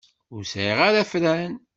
Ur 0.33 0.43
sɛiɣ 0.51 0.79
ara 0.87 0.99
afran. 1.03 1.53